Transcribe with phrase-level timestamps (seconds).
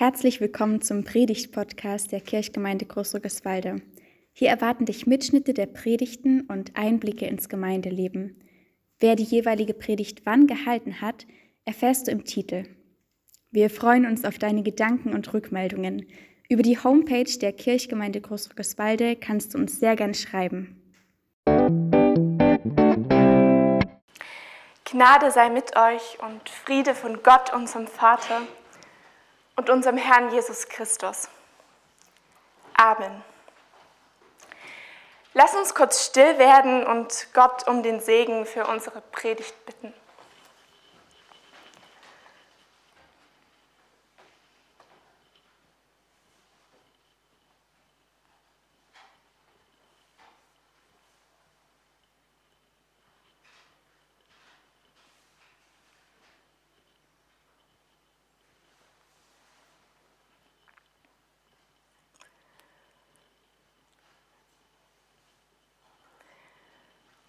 [0.00, 3.82] Herzlich willkommen zum Predigt-Podcast der Kirchgemeinde Großrückeswalde.
[4.32, 8.42] Hier erwarten dich Mitschnitte der Predigten und Einblicke ins Gemeindeleben.
[8.98, 11.26] Wer die jeweilige Predigt wann gehalten hat,
[11.66, 12.64] erfährst du im Titel.
[13.50, 16.06] Wir freuen uns auf deine Gedanken und Rückmeldungen.
[16.48, 20.82] Über die Homepage der Kirchgemeinde Großrückeswalde kannst du uns sehr gern schreiben.
[24.86, 28.40] Gnade sei mit euch und Friede von Gott, unserem Vater
[29.60, 31.28] und unserem Herrn Jesus Christus.
[32.72, 33.22] Amen.
[35.34, 39.92] Lass uns kurz still werden und Gott um den Segen für unsere Predigt bitten.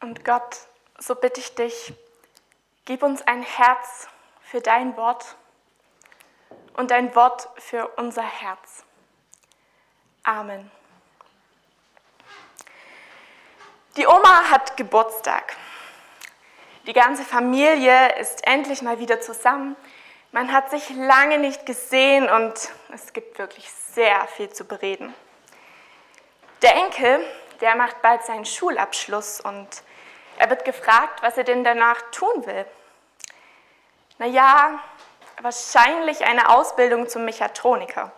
[0.00, 0.56] Und Gott,
[0.98, 1.92] so bitte ich dich,
[2.86, 4.08] gib uns ein Herz
[4.42, 5.36] für dein Wort
[6.74, 8.84] und ein Wort für unser Herz.
[10.22, 10.70] Amen.
[13.96, 15.56] Die Oma hat Geburtstag.
[16.86, 19.76] Die ganze Familie ist endlich mal wieder zusammen.
[20.32, 22.54] Man hat sich lange nicht gesehen und
[22.94, 25.12] es gibt wirklich sehr viel zu bereden.
[26.62, 27.24] Der Enkel,
[27.60, 29.82] der macht bald seinen Schulabschluss und
[30.40, 32.64] er wird gefragt, was er denn danach tun will.
[34.16, 34.82] Naja,
[35.42, 38.10] wahrscheinlich eine Ausbildung zum Mechatroniker.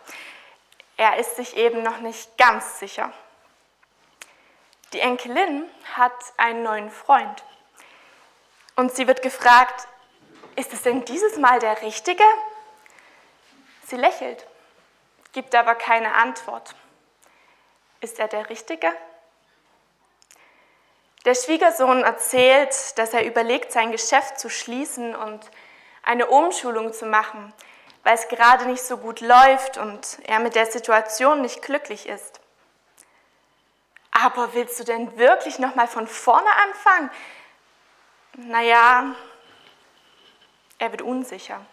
[0.97, 3.13] Er ist sich eben noch nicht ganz sicher.
[4.93, 7.43] Die Enkelin hat einen neuen Freund.
[8.77, 9.89] Und sie wird gefragt,
[10.55, 12.23] ist es denn dieses Mal der Richtige?
[13.89, 14.47] Sie lächelt,
[15.33, 16.77] gibt aber keine Antwort.
[18.01, 18.93] Ist er der Richtige?
[21.25, 25.51] Der Schwiegersohn erzählt, dass er überlegt, sein Geschäft zu schließen und
[26.03, 27.55] eine Umschulung zu machen,
[28.03, 32.41] weil es gerade nicht so gut läuft und er mit der Situation nicht glücklich ist.
[34.11, 37.11] Aber willst du denn wirklich noch mal von vorne anfangen?
[38.35, 39.15] Naja,
[40.79, 41.65] er wird unsicher.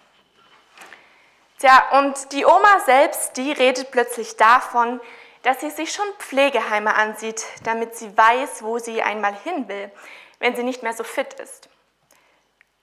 [1.58, 5.02] Tja, und die Oma selbst, die redet plötzlich davon,
[5.44, 9.92] dass sie sich schon Pflegeheime ansieht, damit sie weiß, wo sie einmal hin will,
[10.40, 11.70] wenn sie nicht mehr so fit ist.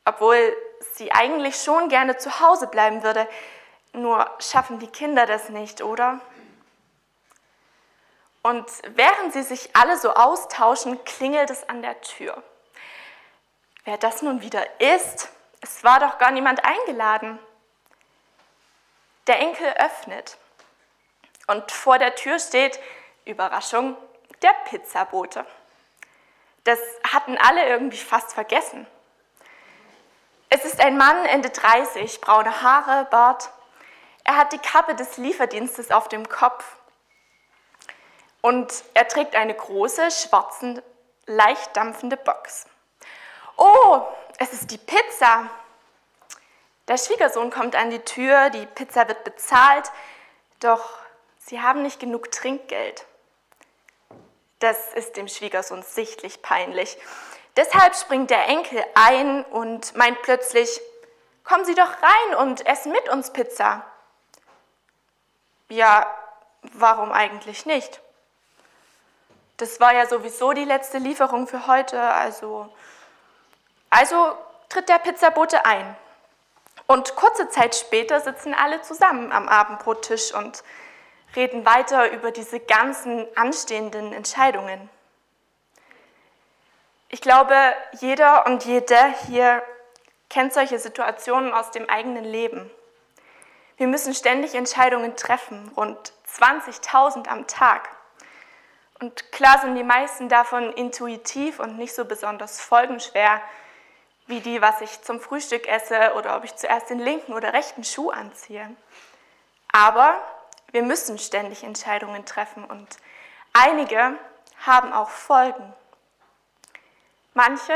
[0.04, 0.56] Obwohl
[0.94, 3.28] sie eigentlich schon gerne zu Hause bleiben würde,
[3.92, 6.20] nur schaffen die Kinder das nicht, oder?
[8.42, 12.42] Und während sie sich alle so austauschen, klingelt es an der Tür.
[13.84, 15.28] Wer das nun wieder ist,
[15.60, 17.38] es war doch gar niemand eingeladen.
[19.26, 20.38] Der Enkel öffnet
[21.46, 22.78] und vor der Tür steht,
[23.24, 23.96] Überraschung,
[24.42, 25.44] der Pizzabote.
[26.64, 26.78] Das
[27.12, 28.86] hatten alle irgendwie fast vergessen.
[30.48, 33.50] Es ist ein Mann Ende 30, braune Haare, Bart.
[34.24, 36.64] Er hat die Kappe des Lieferdienstes auf dem Kopf.
[38.40, 40.82] Und er trägt eine große, schwarze,
[41.26, 42.66] leicht dampfende Box.
[43.56, 44.02] Oh,
[44.38, 45.48] es ist die Pizza.
[46.88, 49.90] Der Schwiegersohn kommt an die Tür, die Pizza wird bezahlt,
[50.60, 51.05] doch
[51.48, 53.06] Sie haben nicht genug Trinkgeld.
[54.58, 56.98] Das ist dem Schwiegersohn sichtlich peinlich.
[57.54, 60.80] Deshalb springt der Enkel ein und meint plötzlich,
[61.44, 63.84] kommen Sie doch rein und essen mit uns Pizza.
[65.68, 66.12] Ja,
[66.62, 68.00] warum eigentlich nicht?
[69.56, 72.68] Das war ja sowieso die letzte Lieferung für heute, also,
[73.88, 74.36] also
[74.68, 75.96] tritt der Pizzabote ein.
[76.88, 80.64] Und kurze Zeit später sitzen alle zusammen am Abendbrottisch und
[81.36, 84.90] reden weiter über diese ganzen anstehenden Entscheidungen.
[87.08, 87.54] Ich glaube,
[88.00, 89.62] jeder und jede hier
[90.28, 92.70] kennt solche Situationen aus dem eigenen Leben.
[93.76, 97.88] Wir müssen ständig Entscheidungen treffen, rund 20.000 am Tag.
[98.98, 103.40] Und klar sind die meisten davon intuitiv und nicht so besonders folgenschwer,
[104.26, 107.84] wie die, was ich zum Frühstück esse oder ob ich zuerst den linken oder rechten
[107.84, 108.74] Schuh anziehe.
[109.70, 110.18] Aber
[110.72, 112.88] wir müssen ständig Entscheidungen treffen und
[113.52, 114.18] einige
[114.64, 115.72] haben auch Folgen.
[117.34, 117.74] Manche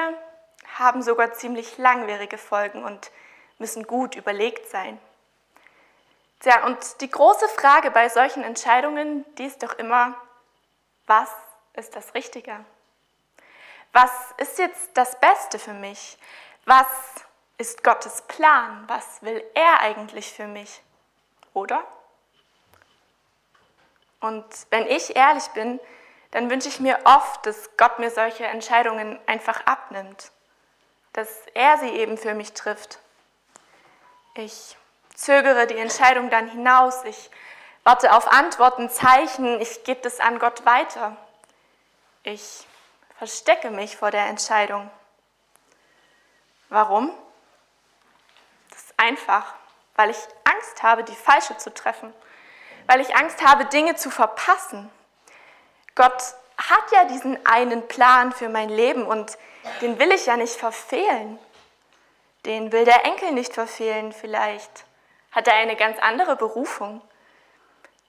[0.78, 3.10] haben sogar ziemlich langwierige Folgen und
[3.58, 4.98] müssen gut überlegt sein.
[6.40, 10.14] Tja, und die große Frage bei solchen Entscheidungen, die ist doch immer,
[11.06, 11.30] was
[11.74, 12.64] ist das Richtige?
[13.92, 16.16] Was ist jetzt das Beste für mich?
[16.64, 16.86] Was
[17.58, 18.84] ist Gottes Plan?
[18.86, 20.80] Was will er eigentlich für mich?
[21.52, 21.84] Oder?
[24.20, 25.80] Und wenn ich ehrlich bin,
[26.30, 30.30] dann wünsche ich mir oft, dass Gott mir solche Entscheidungen einfach abnimmt,
[31.12, 33.00] dass er sie eben für mich trifft.
[34.34, 34.76] Ich
[35.14, 37.30] zögere die Entscheidung dann hinaus, ich
[37.82, 41.16] warte auf Antworten, Zeichen, ich gebe es an Gott weiter.
[42.22, 42.66] Ich
[43.18, 44.90] verstecke mich vor der Entscheidung.
[46.68, 47.12] Warum?
[48.70, 49.54] Das ist einfach,
[49.96, 52.12] weil ich Angst habe, die falsche zu treffen,
[52.90, 54.90] weil ich Angst habe, Dinge zu verpassen.
[55.94, 56.20] Gott
[56.56, 59.38] hat ja diesen einen Plan für mein Leben und
[59.80, 61.38] den will ich ja nicht verfehlen.
[62.46, 64.10] Den will der Enkel nicht verfehlen.
[64.12, 64.86] Vielleicht
[65.30, 67.00] hat er eine ganz andere Berufung.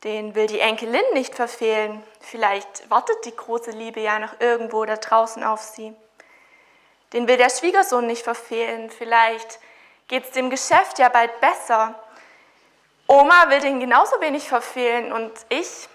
[0.04, 2.04] Den will die Enkelin nicht verfehlen.
[2.20, 5.94] Vielleicht wartet die große Liebe ja noch irgendwo da draußen auf sie.
[7.14, 8.90] Den will der Schwiegersohn nicht verfehlen.
[8.90, 9.60] Vielleicht
[10.08, 11.94] geht es dem Geschäft ja bald besser.
[13.12, 15.90] Oma will den genauso wenig verfehlen und ich,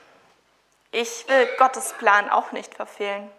[0.91, 3.31] ich will Gottes Plan auch nicht verfehlen.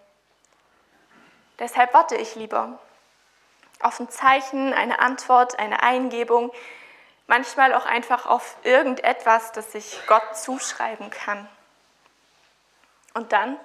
[1.60, 2.80] Deshalb warte ich lieber
[3.80, 6.52] auf ein Zeichen, eine Antwort, eine Eingebung,
[7.28, 11.48] manchmal auch einfach auf irgendetwas, das ich Gott zuschreiben kann.
[13.14, 13.60] Und dann?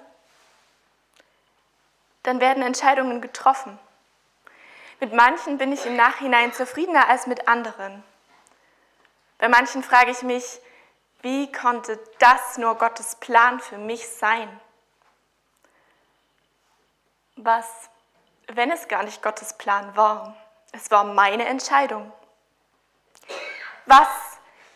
[2.21, 3.79] Dann werden Entscheidungen getroffen.
[4.99, 8.03] Mit manchen bin ich im Nachhinein zufriedener als mit anderen.
[9.43, 10.61] Bei manchen frage ich mich,
[11.21, 14.47] wie konnte das nur Gottes Plan für mich sein?
[17.35, 17.67] Was,
[18.47, 20.33] wenn es gar nicht Gottes Plan war?
[20.71, 22.09] Es war meine Entscheidung.
[23.85, 24.07] Was,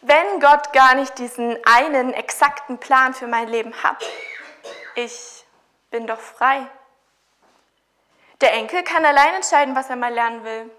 [0.01, 4.03] wenn Gott gar nicht diesen einen exakten Plan für mein Leben hat?
[4.95, 5.45] Ich
[5.91, 6.67] bin doch frei.
[8.41, 10.69] Der Enkel kann allein entscheiden, was er mal lernen will.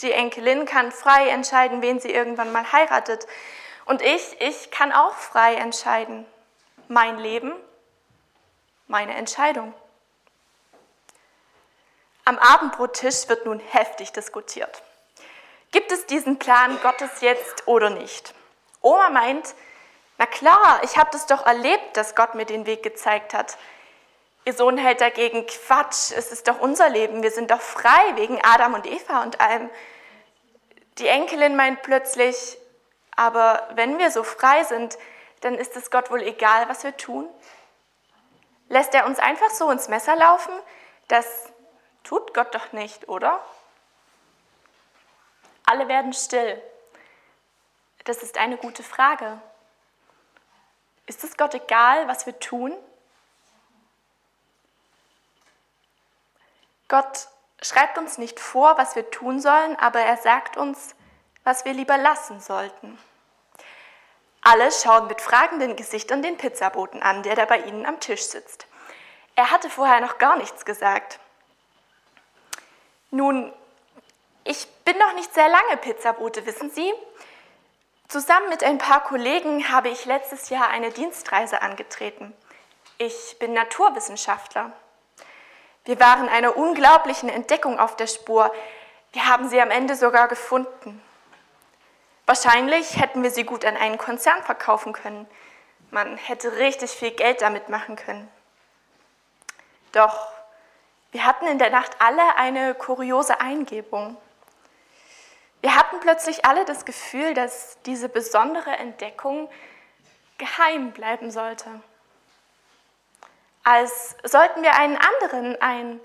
[0.00, 3.26] Die Enkelin kann frei entscheiden, wen sie irgendwann mal heiratet.
[3.84, 6.26] Und ich, ich kann auch frei entscheiden.
[6.88, 7.52] Mein Leben,
[8.86, 9.72] meine Entscheidung.
[12.24, 14.82] Am Abendbrottisch wird nun heftig diskutiert.
[15.72, 18.34] Gibt es diesen Plan Gottes jetzt oder nicht?
[18.80, 19.54] Oma meint,
[20.18, 23.58] na klar, ich habe das doch erlebt, dass Gott mir den Weg gezeigt hat.
[24.46, 28.38] Ihr Sohn hält dagegen Quatsch, es ist doch unser Leben, wir sind doch frei wegen
[28.44, 29.70] Adam und Eva und allem.
[30.98, 32.58] Die Enkelin meint plötzlich,
[33.16, 34.98] aber wenn wir so frei sind,
[35.40, 37.28] dann ist es Gott wohl egal, was wir tun?
[38.68, 40.52] Lässt er uns einfach so ins Messer laufen?
[41.08, 41.26] Das
[42.02, 43.42] tut Gott doch nicht, oder?
[45.64, 46.60] Alle werden still.
[48.04, 49.40] Das ist eine gute Frage.
[51.06, 52.74] Ist es Gott egal, was wir tun?
[56.94, 57.26] Gott
[57.60, 60.94] schreibt uns nicht vor, was wir tun sollen, aber er sagt uns,
[61.42, 62.96] was wir lieber lassen sollten.
[64.42, 68.68] Alle schauen mit fragenden Gesichtern den Pizzaboten an, der da bei ihnen am Tisch sitzt.
[69.34, 71.18] Er hatte vorher noch gar nichts gesagt.
[73.10, 73.52] Nun
[74.44, 76.92] ich bin noch nicht sehr lange Pizzabote, wissen Sie?
[78.06, 82.32] Zusammen mit ein paar Kollegen habe ich letztes Jahr eine Dienstreise angetreten.
[82.98, 84.70] Ich bin Naturwissenschaftler.
[85.84, 88.52] Wir waren einer unglaublichen Entdeckung auf der Spur.
[89.12, 91.02] Wir haben sie am Ende sogar gefunden.
[92.26, 95.26] Wahrscheinlich hätten wir sie gut an einen Konzern verkaufen können.
[95.90, 98.30] Man hätte richtig viel Geld damit machen können.
[99.92, 100.28] Doch
[101.12, 104.16] wir hatten in der Nacht alle eine kuriose Eingebung.
[105.60, 109.48] Wir hatten plötzlich alle das Gefühl, dass diese besondere Entdeckung
[110.38, 111.68] geheim bleiben sollte.
[113.64, 116.00] Als sollten wir einen anderen, einen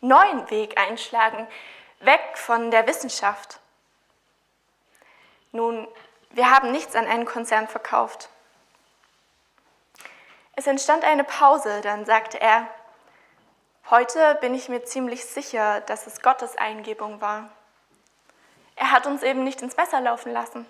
[0.00, 1.46] neuen Weg einschlagen,
[2.00, 3.60] weg von der Wissenschaft.
[5.52, 5.86] Nun,
[6.30, 8.30] wir haben nichts an einen Konzern verkauft.
[10.54, 12.66] Es entstand eine Pause, dann sagte er,
[13.90, 17.50] heute bin ich mir ziemlich sicher, dass es Gottes Eingebung war.
[18.76, 20.66] Er hat uns eben nicht ins Messer laufen lassen.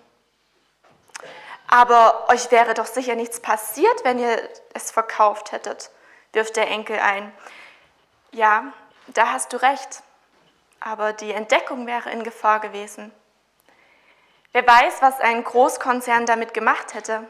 [1.69, 5.91] Aber euch wäre doch sicher nichts passiert, wenn ihr es verkauft hättet,
[6.33, 7.33] wirft der Enkel ein.
[8.33, 8.73] Ja,
[9.09, 10.03] da hast du recht.
[10.81, 13.13] Aber die Entdeckung wäre in Gefahr gewesen.
[14.53, 17.27] Wer weiß, was ein Großkonzern damit gemacht hätte.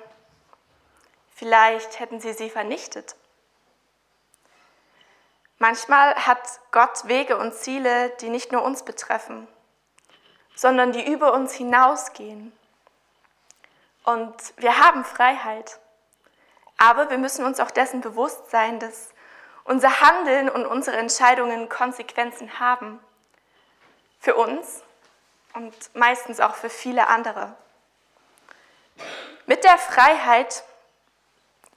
[1.34, 3.16] Vielleicht hätten sie sie vernichtet.
[5.58, 9.46] Manchmal hat Gott Wege und Ziele, die nicht nur uns betreffen,
[10.56, 12.52] sondern die über uns hinausgehen.
[14.04, 15.78] Und wir haben Freiheit.
[16.82, 19.10] Aber wir müssen uns auch dessen bewusst sein, dass
[19.62, 22.98] unser Handeln und unsere Entscheidungen Konsequenzen haben.
[24.18, 24.82] Für uns
[25.54, 27.54] und meistens auch für viele andere.
[29.46, 30.64] Mit der Freiheit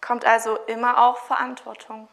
[0.02, 2.08] kommt also immer auch Verantwortung.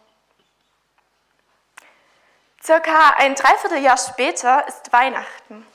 [2.63, 5.67] Circa ein Dreivierteljahr später ist Weihnachten.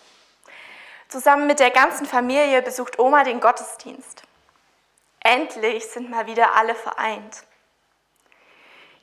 [1.08, 4.27] Zusammen mit der ganzen Familie besucht Oma den Gottesdienst.
[5.28, 7.44] Endlich sind mal wieder alle vereint.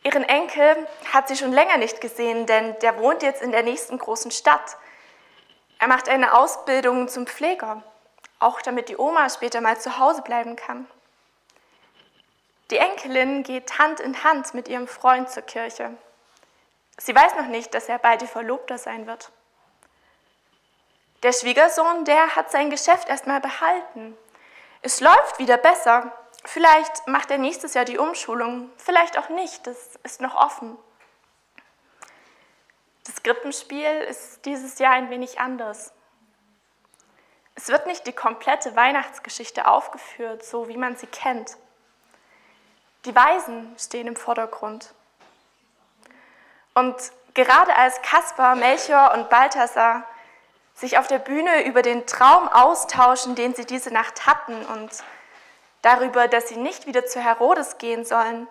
[0.05, 3.99] Ihren Enkel hat sie schon länger nicht gesehen, denn der wohnt jetzt in der nächsten
[3.99, 4.79] großen Stadt.
[5.79, 7.83] Er macht eine Ausbildung zum Pfleger,
[8.39, 10.89] auch damit die Oma später mal zu Hause bleiben kann.
[12.71, 15.95] Die Enkelin geht Hand in Hand mit ihrem Freund zur Kirche.
[16.97, 19.31] Sie weiß noch nicht, dass er bald ihr Verlobter sein wird.
[21.23, 24.17] Der Schwiegersohn, der hat sein Geschäft erstmal behalten.
[24.85, 26.13] Es läuft wieder besser,
[26.45, 30.77] Vielleicht macht er nächstes Jahr die Umschulung, vielleicht auch nicht, das ist noch offen.
[33.05, 35.93] Das Krippenspiel ist dieses Jahr ein wenig anders.
[37.55, 41.57] Es wird nicht die komplette Weihnachtsgeschichte aufgeführt, so wie man sie kennt.
[43.07, 44.93] Die Weisen stehen im Vordergrund.
[46.75, 46.95] Und
[47.33, 50.07] gerade als Kaspar, Melchior und Balthasar
[50.75, 54.91] sich auf der Bühne über den Traum austauschen, den sie diese Nacht hatten und
[55.83, 58.49] darüber, dass sie nicht wieder zu Herodes gehen sollen.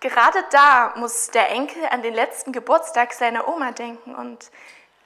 [0.00, 4.50] Gerade da muss der Enkel an den letzten Geburtstag seiner Oma denken und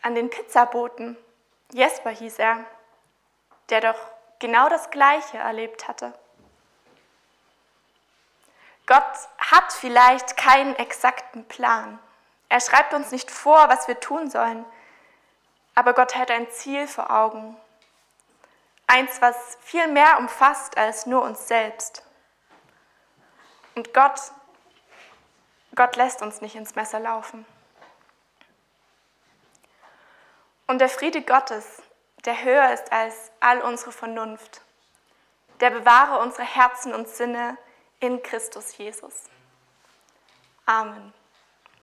[0.03, 1.17] an den Pizzaboten.
[1.73, 2.65] Jesper hieß er,
[3.71, 3.99] der doch
[4.39, 6.13] genau das Gleiche erlebt hatte.
[8.87, 9.03] Gott
[9.39, 11.99] hat vielleicht keinen exakten Plan.
[12.51, 14.65] Er schreibt uns nicht vor, was wir tun sollen,
[15.75, 17.57] aber Gott hat ein Ziel vor Augen
[18.87, 22.03] Eins, was viel mehr umfasst als nur uns selbst.
[23.75, 24.21] Und Gott,
[25.75, 27.47] Gott lässt uns nicht ins Messer laufen.
[30.67, 31.83] Und der Friede Gottes,
[32.25, 34.63] der höher ist als all unsere Vernunft,
[35.61, 37.57] der bewahre unsere Herzen und Sinne
[38.01, 39.25] in Christus Jesus.
[40.67, 41.13] Amen.